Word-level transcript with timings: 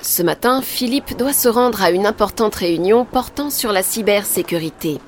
Ce 0.00 0.22
matin, 0.22 0.62
Philippe 0.62 1.16
doit 1.16 1.32
se 1.32 1.48
rendre 1.48 1.82
à 1.82 1.90
une 1.90 2.06
importante 2.06 2.54
réunion 2.54 3.04
portant 3.04 3.50
sur 3.50 3.72
la 3.72 3.82
cybersécurité. 3.82 4.98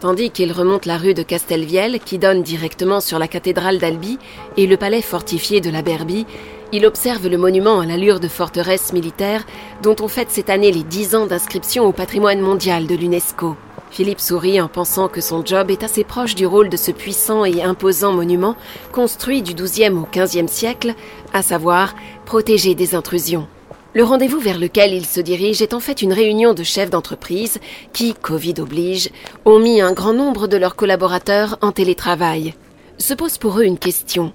Tandis 0.00 0.30
qu'il 0.30 0.52
remonte 0.52 0.86
la 0.86 0.96
rue 0.96 1.12
de 1.12 1.22
Castelviel, 1.22 2.00
qui 2.00 2.18
donne 2.18 2.42
directement 2.42 3.00
sur 3.00 3.18
la 3.18 3.28
cathédrale 3.28 3.78
d'Albi 3.78 4.18
et 4.56 4.66
le 4.66 4.76
palais 4.76 5.02
fortifié 5.02 5.60
de 5.60 5.70
la 5.70 5.82
Berbie, 5.82 6.26
il 6.72 6.86
observe 6.86 7.26
le 7.28 7.36
monument 7.36 7.80
à 7.80 7.86
l'allure 7.86 8.20
de 8.20 8.28
forteresse 8.28 8.92
militaire 8.92 9.44
dont 9.82 9.96
on 10.00 10.08
fête 10.08 10.30
cette 10.30 10.50
année 10.50 10.70
les 10.70 10.82
10 10.82 11.14
ans 11.14 11.26
d'inscription 11.26 11.84
au 11.84 11.92
patrimoine 11.92 12.40
mondial 12.40 12.86
de 12.86 12.94
l'UNESCO. 12.94 13.56
Philippe 13.90 14.20
sourit 14.20 14.60
en 14.60 14.68
pensant 14.68 15.08
que 15.08 15.20
son 15.20 15.44
job 15.44 15.70
est 15.70 15.82
assez 15.82 16.04
proche 16.04 16.34
du 16.34 16.46
rôle 16.46 16.68
de 16.68 16.76
ce 16.76 16.90
puissant 16.90 17.44
et 17.44 17.62
imposant 17.62 18.12
monument 18.12 18.54
construit 18.92 19.42
du 19.42 19.54
XIIe 19.54 19.90
au 19.90 20.06
XVe 20.12 20.46
siècle, 20.46 20.94
à 21.32 21.42
savoir 21.42 21.94
protéger 22.24 22.74
des 22.74 22.94
intrusions. 22.94 23.48
Le 23.98 24.04
rendez-vous 24.04 24.38
vers 24.38 24.60
lequel 24.60 24.94
il 24.94 25.04
se 25.04 25.18
dirige 25.18 25.60
est 25.60 25.74
en 25.74 25.80
fait 25.80 26.02
une 26.02 26.12
réunion 26.12 26.54
de 26.54 26.62
chefs 26.62 26.88
d'entreprise 26.88 27.58
qui, 27.92 28.14
Covid 28.14 28.54
oblige, 28.60 29.10
ont 29.44 29.58
mis 29.58 29.80
un 29.80 29.92
grand 29.92 30.12
nombre 30.12 30.46
de 30.46 30.56
leurs 30.56 30.76
collaborateurs 30.76 31.58
en 31.62 31.72
télétravail. 31.72 32.54
Se 32.98 33.12
pose 33.12 33.38
pour 33.38 33.58
eux 33.58 33.64
une 33.64 33.76
question. 33.76 34.32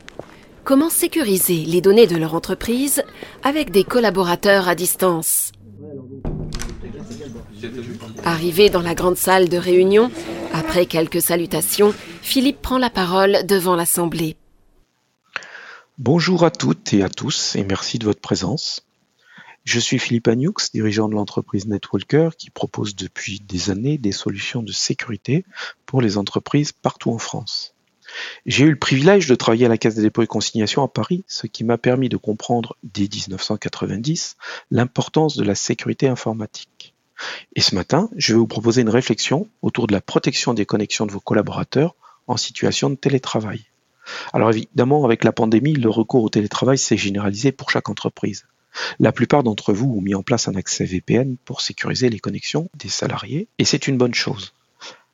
Comment 0.65 0.89
sécuriser 0.89 1.63
les 1.63 1.79
données 1.79 2.07
de 2.07 2.17
leur 2.17 2.35
entreprise 2.35 3.03
avec 3.41 3.71
des 3.71 3.85
collaborateurs 3.85 4.67
à 4.67 4.75
distance? 4.75 5.53
Arrivé 8.25 8.69
dans 8.69 8.81
la 8.81 8.95
grande 8.95 9.15
salle 9.15 9.47
de 9.47 9.57
réunion, 9.57 10.11
après 10.51 10.87
quelques 10.87 11.21
salutations, 11.21 11.93
Philippe 12.21 12.61
prend 12.61 12.79
la 12.79 12.89
parole 12.89 13.45
devant 13.45 13.77
l'Assemblée. 13.77 14.35
Bonjour 15.99 16.43
à 16.43 16.51
toutes 16.51 16.91
et 16.91 17.01
à 17.01 17.07
tous 17.07 17.55
et 17.55 17.63
merci 17.63 17.97
de 17.97 18.03
votre 18.03 18.19
présence. 18.19 18.83
Je 19.63 19.79
suis 19.79 19.97
Philippe 19.97 20.27
Agnoux, 20.27 20.53
dirigeant 20.73 21.07
de 21.07 21.15
l'entreprise 21.15 21.67
Netwalker 21.67 22.31
qui 22.37 22.49
propose 22.49 22.95
depuis 22.95 23.39
des 23.39 23.69
années 23.69 23.97
des 23.97 24.11
solutions 24.11 24.61
de 24.61 24.73
sécurité 24.73 25.45
pour 25.85 26.01
les 26.01 26.17
entreprises 26.17 26.73
partout 26.73 27.11
en 27.11 27.17
France. 27.17 27.73
J'ai 28.45 28.65
eu 28.65 28.71
le 28.71 28.77
privilège 28.77 29.25
de 29.27 29.35
travailler 29.35 29.65
à 29.65 29.69
la 29.69 29.77
Caisse 29.77 29.95
des 29.95 30.01
dépôts 30.01 30.21
et 30.21 30.27
consignations 30.27 30.83
à 30.83 30.89
Paris, 30.89 31.23
ce 31.27 31.47
qui 31.47 31.63
m'a 31.63 31.77
permis 31.77 32.09
de 32.09 32.17
comprendre 32.17 32.75
dès 32.83 33.07
1990 33.07 34.35
l'importance 34.69 35.37
de 35.37 35.45
la 35.45 35.55
sécurité 35.55 36.09
informatique. 36.09 36.93
Et 37.55 37.61
ce 37.61 37.73
matin, 37.73 38.09
je 38.17 38.33
vais 38.33 38.39
vous 38.39 38.47
proposer 38.47 38.81
une 38.81 38.89
réflexion 38.89 39.47
autour 39.61 39.87
de 39.87 39.93
la 39.93 40.01
protection 40.01 40.53
des 40.53 40.65
connexions 40.65 41.05
de 41.05 41.13
vos 41.13 41.21
collaborateurs 41.21 41.95
en 42.27 42.35
situation 42.35 42.89
de 42.89 42.95
télétravail. 42.95 43.65
Alors 44.33 44.49
évidemment, 44.49 45.05
avec 45.05 45.23
la 45.23 45.31
pandémie, 45.31 45.73
le 45.73 45.89
recours 45.89 46.23
au 46.23 46.29
télétravail 46.29 46.77
s'est 46.77 46.97
généralisé 46.97 47.53
pour 47.53 47.71
chaque 47.71 47.87
entreprise. 47.87 48.45
La 48.99 49.11
plupart 49.11 49.43
d'entre 49.43 49.73
vous 49.73 49.95
ont 49.97 50.01
mis 50.01 50.15
en 50.15 50.23
place 50.23 50.47
un 50.47 50.55
accès 50.55 50.85
VPN 50.85 51.37
pour 51.45 51.61
sécuriser 51.61 52.09
les 52.09 52.19
connexions 52.19 52.69
des 52.75 52.89
salariés, 52.89 53.47
et 53.59 53.65
c'est 53.65 53.87
une 53.87 53.97
bonne 53.97 54.13
chose. 54.13 54.53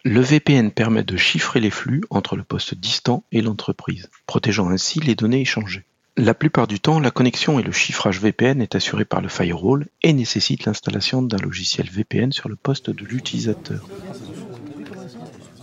Le 0.05 0.21
VPN 0.21 0.71
permet 0.71 1.03
de 1.03 1.17
chiffrer 1.17 1.59
les 1.59 1.69
flux 1.69 2.02
entre 2.09 2.37
le 2.37 2.43
poste 2.43 2.73
distant 2.73 3.25
et 3.31 3.41
l'entreprise, 3.41 4.09
protégeant 4.27 4.69
ainsi 4.69 4.99
les 5.02 5.15
données 5.15 5.41
échangées. 5.41 5.83
La 6.15 6.33
plupart 6.33 6.67
du 6.67 6.80
temps, 6.80 6.99
la 6.99 7.11
connexion 7.11 7.59
et 7.59 7.63
le 7.63 7.71
chiffrage 7.71 8.19
VPN 8.19 8.61
est 8.61 8.75
assuré 8.75 9.05
par 9.05 9.21
le 9.21 9.30
firewall 9.30 9.87
et 10.03 10.11
nécessite 10.11 10.65
l'installation 10.65 11.21
d'un 11.21 11.37
logiciel 11.37 11.89
VPN 11.89 12.31
sur 12.31 12.49
le 12.49 12.57
poste 12.57 12.89
de 12.89 13.05
l'utilisateur. 13.05 13.87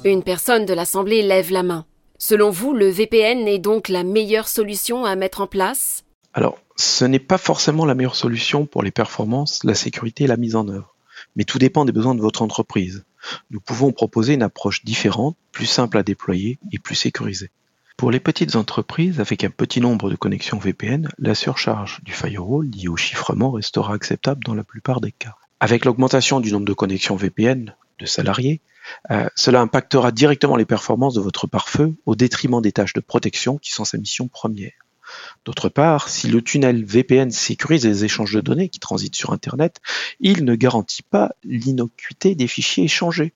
Une 0.04 0.22
personne 0.22 0.64
de 0.64 0.72
l'Assemblée 0.72 1.22
lève 1.22 1.50
la 1.50 1.62
main. 1.62 1.84
Selon 2.18 2.50
vous, 2.50 2.72
le 2.72 2.88
VPN 2.88 3.46
est 3.46 3.58
donc 3.58 3.90
la 3.90 4.02
meilleure 4.02 4.48
solution 4.48 5.04
à 5.04 5.14
mettre 5.16 5.42
en 5.42 5.46
place? 5.46 6.05
Alors, 6.36 6.58
ce 6.76 7.06
n'est 7.06 7.18
pas 7.18 7.38
forcément 7.38 7.86
la 7.86 7.94
meilleure 7.94 8.14
solution 8.14 8.66
pour 8.66 8.82
les 8.82 8.90
performances, 8.90 9.64
la 9.64 9.74
sécurité 9.74 10.24
et 10.24 10.26
la 10.26 10.36
mise 10.36 10.54
en 10.54 10.68
œuvre, 10.68 10.94
mais 11.34 11.44
tout 11.44 11.58
dépend 11.58 11.86
des 11.86 11.92
besoins 11.92 12.14
de 12.14 12.20
votre 12.20 12.42
entreprise. 12.42 13.06
Nous 13.50 13.58
pouvons 13.58 13.90
proposer 13.90 14.34
une 14.34 14.42
approche 14.42 14.84
différente, 14.84 15.34
plus 15.50 15.64
simple 15.64 15.96
à 15.96 16.02
déployer 16.02 16.58
et 16.72 16.78
plus 16.78 16.94
sécurisée. 16.94 17.50
Pour 17.96 18.10
les 18.10 18.20
petites 18.20 18.54
entreprises 18.54 19.18
avec 19.18 19.44
un 19.44 19.48
petit 19.48 19.80
nombre 19.80 20.10
de 20.10 20.14
connexions 20.14 20.58
VPN, 20.58 21.08
la 21.18 21.34
surcharge 21.34 22.02
du 22.04 22.12
firewall 22.12 22.66
liée 22.66 22.88
au 22.88 22.98
chiffrement 22.98 23.52
restera 23.52 23.94
acceptable 23.94 24.44
dans 24.44 24.54
la 24.54 24.62
plupart 24.62 25.00
des 25.00 25.12
cas. 25.12 25.36
Avec 25.60 25.86
l'augmentation 25.86 26.40
du 26.40 26.52
nombre 26.52 26.66
de 26.66 26.74
connexions 26.74 27.16
VPN 27.16 27.74
de 27.98 28.04
salariés, 28.04 28.60
euh, 29.10 29.26
cela 29.36 29.62
impactera 29.62 30.12
directement 30.12 30.56
les 30.56 30.66
performances 30.66 31.14
de 31.14 31.22
votre 31.22 31.46
pare-feu 31.46 31.94
au 32.04 32.14
détriment 32.14 32.60
des 32.60 32.72
tâches 32.72 32.92
de 32.92 33.00
protection 33.00 33.56
qui 33.56 33.72
sont 33.72 33.86
sa 33.86 33.96
mission 33.96 34.28
première. 34.28 34.85
D'autre 35.44 35.68
part, 35.68 36.08
si 36.08 36.28
le 36.28 36.42
tunnel 36.42 36.84
VPN 36.84 37.30
sécurise 37.30 37.84
les 37.84 38.04
échanges 38.04 38.32
de 38.32 38.40
données 38.40 38.68
qui 38.68 38.80
transitent 38.80 39.16
sur 39.16 39.32
Internet, 39.32 39.80
il 40.20 40.44
ne 40.44 40.54
garantit 40.54 41.02
pas 41.02 41.32
l'innocuité 41.44 42.34
des 42.34 42.46
fichiers 42.46 42.84
échangés. 42.84 43.32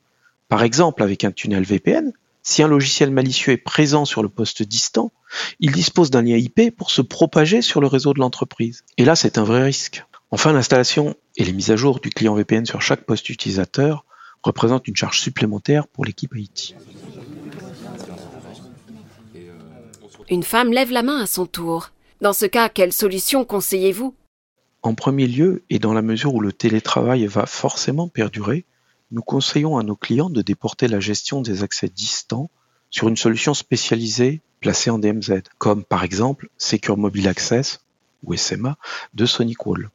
Par 0.48 0.62
exemple, 0.62 1.02
avec 1.02 1.24
un 1.24 1.32
tunnel 1.32 1.64
VPN, 1.64 2.12
si 2.42 2.62
un 2.62 2.68
logiciel 2.68 3.10
malicieux 3.10 3.52
est 3.52 3.58
présent 3.58 4.04
sur 4.04 4.22
le 4.22 4.28
poste 4.28 4.62
distant, 4.62 5.12
il 5.60 5.72
dispose 5.72 6.10
d'un 6.10 6.22
lien 6.22 6.36
IP 6.36 6.74
pour 6.76 6.90
se 6.90 7.02
propager 7.02 7.62
sur 7.62 7.80
le 7.80 7.86
réseau 7.86 8.14
de 8.14 8.18
l'entreprise. 8.18 8.82
Et 8.96 9.04
là, 9.04 9.14
c'est 9.14 9.38
un 9.38 9.44
vrai 9.44 9.62
risque. 9.62 10.04
Enfin, 10.30 10.52
l'installation 10.52 11.14
et 11.36 11.44
les 11.44 11.52
mises 11.52 11.70
à 11.70 11.76
jour 11.76 12.00
du 12.00 12.10
client 12.10 12.34
VPN 12.34 12.64
sur 12.64 12.82
chaque 12.82 13.04
poste 13.04 13.28
utilisateur 13.28 14.04
représentent 14.42 14.88
une 14.88 14.96
charge 14.96 15.20
supplémentaire 15.20 15.86
pour 15.86 16.04
l'équipe 16.04 16.32
IT. 16.34 16.74
Une 20.30 20.44
femme 20.44 20.72
lève 20.72 20.92
la 20.92 21.02
main 21.02 21.20
à 21.20 21.26
son 21.26 21.44
tour. 21.44 21.90
Dans 22.20 22.32
ce 22.32 22.46
cas, 22.46 22.68
quelle 22.68 22.92
solution 22.92 23.44
conseillez-vous? 23.44 24.14
En 24.80 24.94
premier 24.94 25.26
lieu, 25.26 25.64
et 25.70 25.80
dans 25.80 25.92
la 25.92 26.02
mesure 26.02 26.32
où 26.36 26.40
le 26.40 26.52
télétravail 26.52 27.26
va 27.26 27.46
forcément 27.46 28.06
perdurer, 28.06 28.64
nous 29.10 29.22
conseillons 29.22 29.76
à 29.76 29.82
nos 29.82 29.96
clients 29.96 30.30
de 30.30 30.40
déporter 30.40 30.86
la 30.86 31.00
gestion 31.00 31.42
des 31.42 31.64
accès 31.64 31.88
distants 31.88 32.48
sur 32.90 33.08
une 33.08 33.16
solution 33.16 33.54
spécialisée 33.54 34.40
placée 34.60 34.90
en 34.90 35.00
DMZ, 35.00 35.42
comme 35.58 35.82
par 35.82 36.04
exemple 36.04 36.48
Secure 36.58 36.96
Mobile 36.96 37.26
Access 37.26 37.80
ou 38.22 38.36
SMA 38.36 38.76
de 39.14 39.26
SonicWall. 39.26 39.90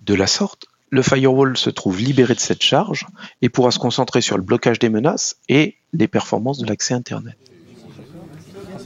De 0.00 0.14
la 0.14 0.26
sorte, 0.26 0.66
le 0.90 1.02
firewall 1.02 1.56
se 1.56 1.70
trouve 1.70 2.00
libéré 2.00 2.34
de 2.34 2.40
cette 2.40 2.64
charge 2.64 3.06
et 3.42 3.48
pourra 3.48 3.70
se 3.70 3.78
concentrer 3.78 4.22
sur 4.22 4.36
le 4.36 4.42
blocage 4.42 4.80
des 4.80 4.88
menaces 4.88 5.36
et 5.48 5.76
les 5.92 6.08
performances 6.08 6.58
de 6.58 6.66
l'accès 6.66 6.94
Internet. 6.94 7.38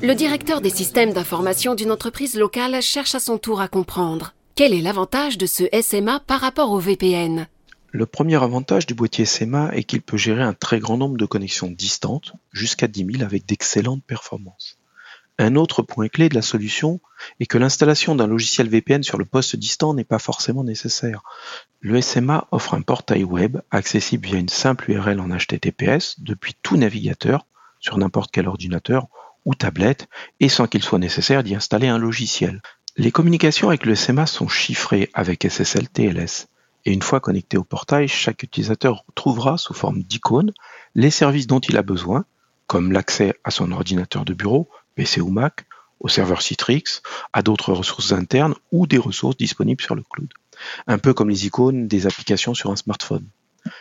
Le 0.02 0.14
directeur 0.14 0.60
des 0.60 0.70
systèmes 0.70 1.14
d'information 1.14 1.74
d'une 1.74 1.90
entreprise 1.90 2.36
locale 2.36 2.82
cherche 2.82 3.14
à 3.14 3.20
son 3.20 3.38
tour 3.38 3.62
à 3.62 3.68
comprendre. 3.68 4.34
Quel 4.54 4.74
est 4.74 4.82
l'avantage 4.82 5.38
de 5.38 5.46
ce 5.46 5.64
SMA 5.80 6.20
par 6.20 6.40
rapport 6.40 6.70
au 6.70 6.78
VPN 6.78 7.48
Le 7.92 8.06
premier 8.06 8.42
avantage 8.42 8.84
du 8.86 8.94
boîtier 8.94 9.24
SMA 9.24 9.74
est 9.74 9.84
qu'il 9.84 10.02
peut 10.02 10.18
gérer 10.18 10.42
un 10.42 10.52
très 10.52 10.80
grand 10.80 10.98
nombre 10.98 11.16
de 11.16 11.24
connexions 11.24 11.70
distantes, 11.70 12.34
jusqu'à 12.52 12.88
10 12.88 13.06
000 13.12 13.24
avec 13.24 13.46
d'excellentes 13.46 14.04
performances. 14.04 14.78
Un 15.38 15.56
autre 15.56 15.82
point 15.82 16.08
clé 16.08 16.28
de 16.28 16.34
la 16.34 16.42
solution 16.42 17.00
est 17.40 17.46
que 17.46 17.58
l'installation 17.58 18.14
d'un 18.14 18.26
logiciel 18.26 18.68
VPN 18.68 19.02
sur 19.02 19.18
le 19.18 19.24
poste 19.24 19.56
distant 19.56 19.94
n'est 19.94 20.04
pas 20.04 20.18
forcément 20.18 20.64
nécessaire. 20.64 21.22
Le 21.80 22.00
SMA 22.02 22.48
offre 22.50 22.74
un 22.74 22.82
portail 22.82 23.24
web 23.24 23.58
accessible 23.70 24.26
via 24.26 24.38
une 24.38 24.48
simple 24.50 24.90
URL 24.90 25.20
en 25.20 25.28
HTTPS 25.28 26.16
depuis 26.18 26.54
tout 26.62 26.76
navigateur 26.76 27.46
sur 27.80 27.96
n'importe 27.98 28.30
quel 28.30 28.48
ordinateur 28.48 29.08
ou 29.46 29.54
tablette 29.54 30.08
et 30.40 30.50
sans 30.50 30.66
qu'il 30.66 30.82
soit 30.82 30.98
nécessaire 30.98 31.42
d'y 31.42 31.54
installer 31.54 31.88
un 31.88 31.98
logiciel. 31.98 32.60
Les 32.98 33.12
communications 33.12 33.68
avec 33.68 33.86
le 33.86 33.94
SMA 33.94 34.26
sont 34.26 34.48
chiffrées 34.48 35.08
avec 35.14 35.44
SSL 35.48 35.88
TLS 35.88 36.48
et 36.86 36.92
une 36.92 37.02
fois 37.02 37.20
connecté 37.20 37.56
au 37.56 37.64
portail, 37.64 38.08
chaque 38.08 38.42
utilisateur 38.42 39.04
trouvera 39.14 39.58
sous 39.58 39.74
forme 39.74 40.02
d'icône 40.02 40.52
les 40.94 41.10
services 41.10 41.48
dont 41.48 41.58
il 41.58 41.76
a 41.76 41.82
besoin, 41.82 42.24
comme 42.66 42.92
l'accès 42.92 43.34
à 43.44 43.50
son 43.50 43.72
ordinateur 43.72 44.24
de 44.24 44.34
bureau, 44.34 44.68
PC 44.94 45.20
ou 45.20 45.30
Mac, 45.30 45.66
au 45.98 46.08
serveur 46.08 46.42
Citrix, 46.42 47.02
à 47.32 47.42
d'autres 47.42 47.72
ressources 47.72 48.12
internes 48.12 48.54
ou 48.70 48.86
des 48.86 48.98
ressources 48.98 49.36
disponibles 49.36 49.82
sur 49.82 49.94
le 49.94 50.04
cloud. 50.08 50.32
Un 50.86 50.98
peu 50.98 51.12
comme 51.12 51.28
les 51.28 51.46
icônes 51.46 51.88
des 51.88 52.06
applications 52.06 52.54
sur 52.54 52.70
un 52.70 52.76
smartphone. 52.76 53.26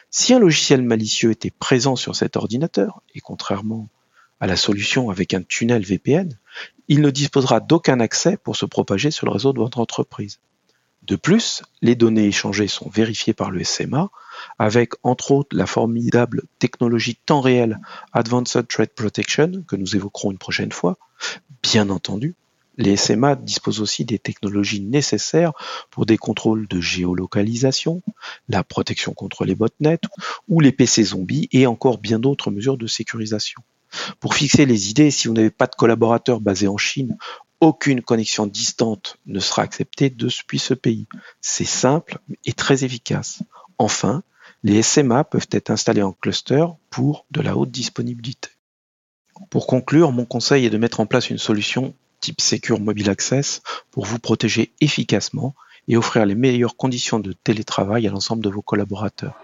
Si 0.10 0.34
un 0.34 0.40
logiciel 0.40 0.82
malicieux 0.82 1.32
était 1.32 1.52
présent 1.52 1.96
sur 1.96 2.16
cet 2.16 2.38
ordinateur, 2.38 3.02
et 3.14 3.22
contrairement 3.22 3.88
à 4.40 4.48
la 4.48 4.58
solution 4.58 5.10
avec 5.10 5.34
un 5.34 5.42
tunnel 5.42 5.84
VPN, 5.84 6.38
il 6.88 7.02
ne 7.02 7.10
disposera 7.10 7.60
d'aucun 7.60 8.00
accès 8.00 8.38
pour 8.38 8.56
se 8.56 8.66
propager 8.66 9.12
sur 9.12 9.26
le 9.26 9.32
réseau 9.32 9.54
de 9.54 9.60
votre 9.60 9.80
entreprise. 9.80 10.40
De 11.04 11.16
plus, 11.16 11.62
les 11.82 11.96
données 11.96 12.26
échangées 12.26 12.68
sont 12.68 12.90
vérifiées 12.90 13.34
par 13.34 13.52
le 13.52 13.64
SMA 13.64 14.10
avec 14.58 14.94
entre 15.04 15.32
autres 15.32 15.56
la 15.56 15.68
formidable 15.68 16.44
technologie 16.58 17.16
temps 17.16 17.42
réel 17.42 17.80
Advanced 18.12 18.68
Threat 18.68 18.92
Protection 18.94 19.64
que 19.68 19.76
nous 19.76 19.96
évoquerons 19.96 20.32
une 20.32 20.40
prochaine 20.40 20.72
fois. 20.72 20.98
Bien 21.62 21.90
entendu, 21.90 22.34
les 22.78 22.98
SMA 22.98 23.36
disposent 23.36 23.82
aussi 23.82 24.04
des 24.04 24.18
technologies 24.18 24.82
nécessaires 24.82 25.54
pour 25.92 26.08
des 26.08 26.18
contrôles 26.18 26.68
de 26.68 26.82
géolocalisation, 26.82 28.02
la 28.50 28.64
protection 28.64 29.14
contre 29.14 29.46
les 29.46 29.56
botnets 29.56 30.00
ou 30.48 30.60
les 30.60 30.72
PC 30.72 31.04
zombies 31.04 31.48
et 31.52 31.68
encore 31.68 32.00
bien 32.00 32.18
d'autres 32.18 32.50
mesures 32.50 32.78
de 32.78 32.88
sécurisation. 32.88 33.62
Pour 34.20 34.36
fixer 34.36 34.66
les 34.66 34.90
idées, 34.90 35.12
si 35.12 35.28
vous 35.28 35.34
n'avez 35.34 35.50
pas 35.50 35.68
de 35.68 35.76
collaborateurs 35.76 36.42
basés 36.42 36.68
en 36.68 36.78
Chine, 36.78 37.18
aucune 37.62 38.02
connexion 38.02 38.48
distante 38.48 39.18
ne 39.26 39.40
sera 39.40 39.62
acceptée 39.62 40.10
depuis 40.10 40.60
ce 40.60 40.74
pays. 40.74 41.08
C'est 41.42 41.66
simple 41.66 42.20
et 42.46 42.54
très 42.54 42.84
efficace. 42.84 43.44
Enfin, 43.78 44.24
les 44.64 44.82
SMA 44.82 45.24
peuvent 45.24 45.48
être 45.52 45.70
installés 45.70 46.02
en 46.02 46.12
cluster 46.12 46.66
pour 46.90 47.26
de 47.32 47.42
la 47.42 47.56
haute 47.56 47.72
disponibilité. 47.72 48.50
Pour 49.50 49.68
conclure, 49.68 50.12
mon 50.12 50.26
conseil 50.26 50.66
est 50.66 50.70
de 50.70 50.78
mettre 50.78 51.00
en 51.00 51.06
place 51.06 51.30
une 51.30 51.38
solution 51.38 51.94
type 52.20 52.42
Secure 52.42 52.80
Mobile 52.80 53.10
Access 53.10 53.62
pour 53.92 54.06
vous 54.06 54.20
protéger 54.20 54.74
efficacement 54.82 55.54
et 55.88 55.98
offrir 55.98 56.26
les 56.26 56.36
meilleures 56.36 56.78
conditions 56.78 57.20
de 57.20 57.34
télétravail 57.34 58.08
à 58.08 58.12
l'ensemble 58.12 58.44
de 58.44 58.50
vos 58.50 58.62
collaborateurs. 58.62 59.40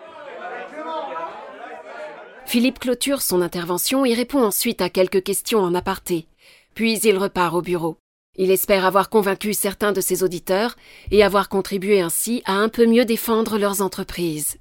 Philippe 2.51 2.79
clôture 2.79 3.21
son 3.21 3.41
intervention 3.41 4.03
et 4.03 4.13
répond 4.13 4.43
ensuite 4.43 4.81
à 4.81 4.89
quelques 4.89 5.23
questions 5.23 5.61
en 5.61 5.73
aparté. 5.73 6.27
Puis 6.75 6.99
il 6.99 7.17
repart 7.17 7.55
au 7.55 7.61
bureau. 7.61 7.95
Il 8.35 8.51
espère 8.51 8.85
avoir 8.85 9.09
convaincu 9.09 9.53
certains 9.53 9.93
de 9.93 10.01
ses 10.01 10.21
auditeurs 10.21 10.75
et 11.11 11.23
avoir 11.23 11.47
contribué 11.47 12.01
ainsi 12.01 12.41
à 12.43 12.55
un 12.55 12.67
peu 12.67 12.85
mieux 12.85 13.05
défendre 13.05 13.57
leurs 13.57 13.81
entreprises. 13.81 14.57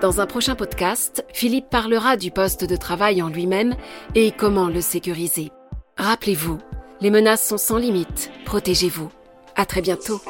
Dans 0.00 0.20
un 0.20 0.26
prochain 0.26 0.54
podcast, 0.54 1.24
Philippe 1.32 1.68
parlera 1.68 2.16
du 2.16 2.30
poste 2.30 2.62
de 2.64 2.76
travail 2.76 3.20
en 3.20 3.28
lui-même 3.28 3.74
et 4.14 4.30
comment 4.30 4.68
le 4.68 4.80
sécuriser. 4.80 5.50
Rappelez-vous, 5.96 6.58
les 7.00 7.10
menaces 7.10 7.44
sont 7.44 7.58
sans 7.58 7.78
limite. 7.78 8.30
Protégez-vous. 8.44 9.10
À 9.56 9.66
très 9.66 9.80
bientôt. 9.80 10.20